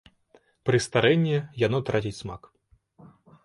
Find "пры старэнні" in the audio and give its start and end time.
0.69-1.37